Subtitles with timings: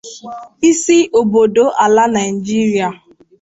[0.69, 2.87] isi obodo ala Nigeria.